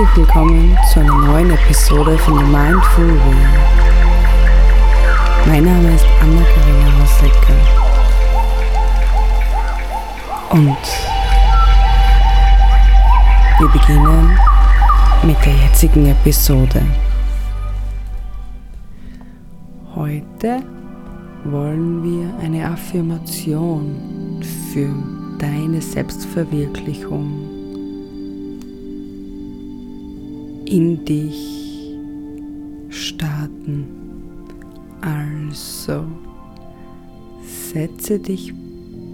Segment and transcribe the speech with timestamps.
[0.00, 3.46] Herzlich willkommen zu einer neuen Episode von The Mindful Way.
[5.46, 7.54] Mein Name ist Anna-Karina Hauslecker
[10.52, 10.78] und
[13.58, 14.38] wir beginnen
[15.22, 16.82] mit der jetzigen Episode.
[19.94, 20.62] Heute
[21.44, 24.40] wollen wir eine Affirmation
[24.72, 24.88] für
[25.38, 27.59] deine Selbstverwirklichung
[30.70, 31.96] in dich
[32.90, 33.86] starten.
[35.00, 36.04] Also
[37.42, 38.54] setze dich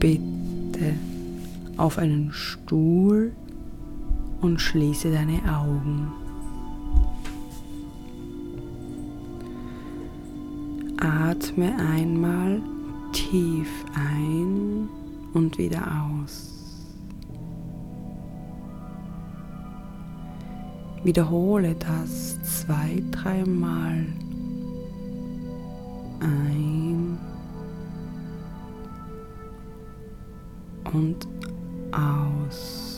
[0.00, 0.94] bitte
[1.76, 3.32] auf einen Stuhl
[4.40, 6.08] und schließe deine Augen.
[10.98, 12.60] Atme einmal
[13.12, 14.88] tief ein
[15.34, 16.53] und wieder aus.
[21.04, 24.06] Wiederhole das zwei, dreimal
[26.20, 27.18] ein
[30.90, 31.28] und
[31.92, 32.94] aus.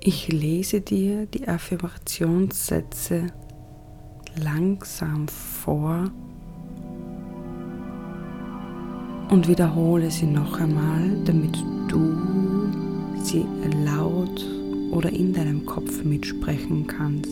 [0.00, 3.28] Ich lese dir die Affirmationssätze
[4.36, 6.10] langsam vor
[9.30, 11.56] und wiederhole sie noch einmal, damit
[11.88, 12.16] du
[13.22, 13.44] sie
[13.84, 14.44] laut
[14.90, 17.30] oder in deinem Kopf mitsprechen kannst.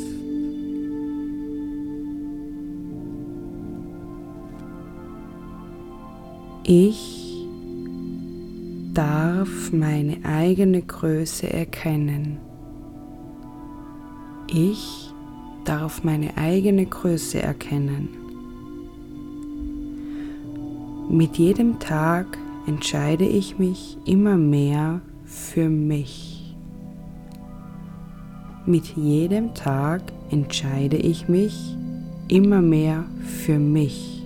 [6.65, 7.47] Ich
[8.93, 12.39] darf meine eigene Größe erkennen.
[14.49, 15.11] Ich
[15.65, 18.26] darf meine eigene Größe erkennen.
[21.09, 22.27] Mit jedem Tag
[22.67, 26.53] entscheide ich mich immer mehr für mich.
[28.67, 31.77] Mit jedem Tag entscheide ich mich
[32.27, 34.25] immer mehr für mich.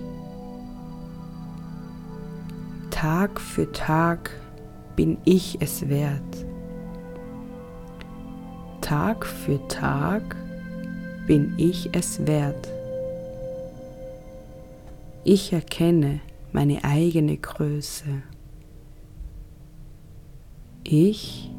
[2.89, 4.31] Tag für Tag
[4.95, 6.45] bin ich es wert.
[8.81, 10.35] Tag für Tag
[11.27, 12.67] bin ich es wert.
[15.23, 16.21] Ich erkenne
[16.53, 18.23] meine eigene Größe.
[20.83, 21.51] Ich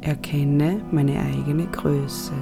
[0.00, 2.32] erkenne meine eigene Größe.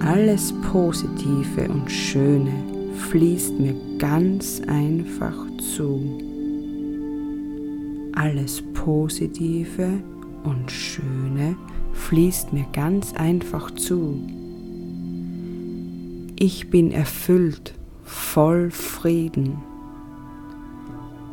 [0.00, 2.52] Alles Positive und Schöne
[2.94, 5.34] fließt mir ganz einfach
[5.76, 6.20] zu.
[8.14, 10.02] Alles Positive
[10.44, 11.56] und Schöne
[11.92, 14.20] fließt mir ganz einfach zu.
[16.38, 17.74] Ich bin erfüllt,
[18.04, 19.58] voll Frieden.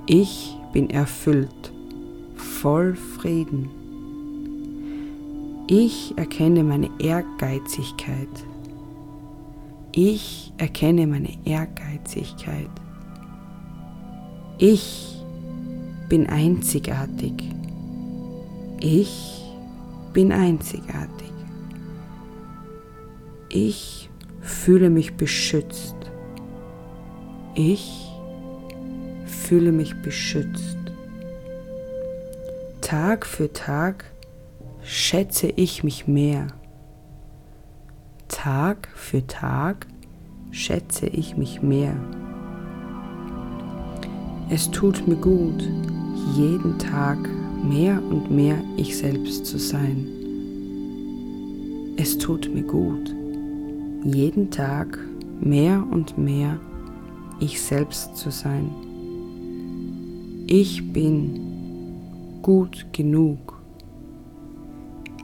[0.07, 1.73] Ich bin erfüllt,
[2.35, 3.69] voll Frieden.
[5.67, 8.29] Ich erkenne meine Ehrgeizigkeit.
[9.93, 12.69] Ich erkenne meine Ehrgeizigkeit.
[14.59, 15.23] Ich
[16.07, 17.33] bin einzigartig.
[18.79, 19.41] Ich
[20.13, 21.31] bin einzigartig.
[23.49, 24.09] Ich
[24.41, 25.95] fühle mich beschützt.
[27.55, 28.04] Ich
[29.45, 30.78] fühle mich beschützt.
[32.81, 34.06] Tag für Tag
[34.83, 36.47] schätze ich mich mehr.
[38.28, 39.85] Tag für Tag
[40.50, 41.95] schätze ich mich mehr.
[44.50, 45.63] Es tut mir gut,
[46.35, 47.19] jeden Tag
[47.63, 50.07] mehr und mehr ich selbst zu sein.
[51.97, 53.13] Es tut mir gut,
[54.03, 54.97] jeden Tag
[55.39, 56.59] mehr und mehr
[57.39, 58.94] ich selbst zu sein.
[60.47, 63.59] Ich bin gut genug.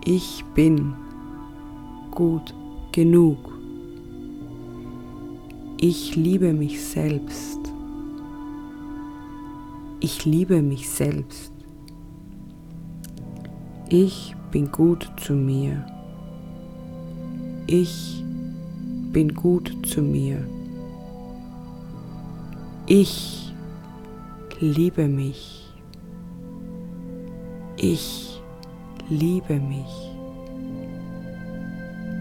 [0.04, 0.96] Ich bin
[2.10, 2.56] gut
[2.92, 3.38] genug.
[5.80, 7.60] Ich liebe mich selbst.
[10.00, 11.52] Ich liebe mich selbst.
[13.90, 15.86] Ich bin gut zu mir.
[17.68, 18.24] Ich
[19.12, 20.44] bin gut zu mir.
[22.88, 23.51] Ich
[24.62, 25.74] liebe mich.
[27.78, 28.40] Ich
[29.10, 30.12] liebe mich.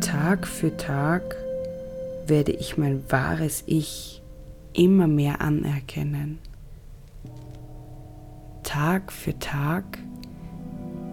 [0.01, 1.37] Tag für Tag
[2.27, 4.23] werde ich mein wahres Ich
[4.73, 6.39] immer mehr anerkennen.
[8.63, 9.99] Tag für Tag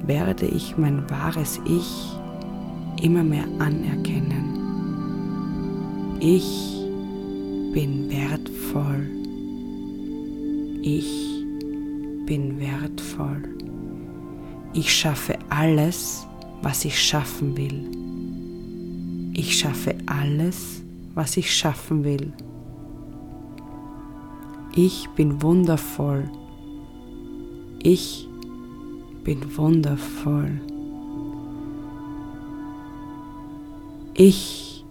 [0.06, 2.18] werde ich mein wahres Ich
[3.02, 4.56] immer mehr anerkennen.
[6.22, 6.88] Ich
[7.74, 9.17] bin wertvoll.
[10.90, 11.44] Ich
[12.26, 13.44] bin wertvoll.
[14.72, 16.26] Ich schaffe alles,
[16.62, 17.92] was ich schaffen will.
[19.34, 20.82] Ich schaffe alles,
[21.14, 22.32] was ich schaffen will.
[24.78, 26.32] Ich bin wundervoll.
[27.84, 28.26] Ich
[29.26, 30.62] bin wundervoll.
[34.14, 34.86] Ich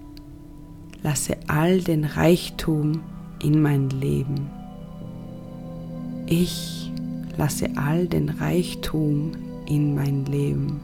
[1.02, 3.00] lasse all den Reichtum
[3.42, 4.50] in mein Leben.
[6.28, 6.90] Ich
[7.36, 9.32] lasse all den Reichtum
[9.66, 10.80] in mein Leben.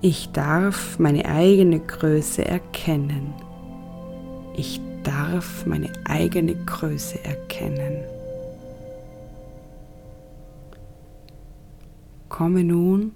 [0.00, 3.32] Ich darf meine eigene Größe erkennen.
[4.56, 8.02] Ich darf meine eigene Größe erkennen.
[12.28, 13.12] Komme nun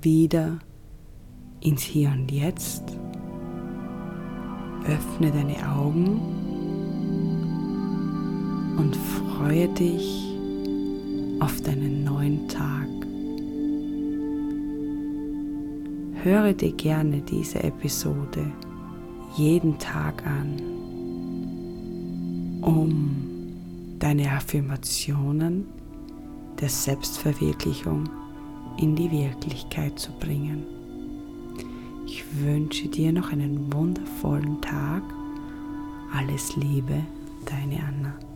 [0.00, 0.60] wieder
[1.60, 2.84] ins Hier und Jetzt.
[4.86, 6.43] Öffne deine Augen
[8.76, 10.36] und freue dich
[11.40, 12.88] auf deinen neuen Tag.
[16.22, 18.50] Höre dir gerne diese Episode
[19.36, 20.56] jeden Tag an,
[22.62, 23.16] um
[23.98, 25.66] deine Affirmationen
[26.60, 28.08] der Selbstverwirklichung
[28.78, 30.64] in die Wirklichkeit zu bringen.
[32.06, 35.02] Ich wünsche dir noch einen wundervollen Tag.
[36.12, 37.02] Alles Liebe,
[37.44, 38.33] deine Anna.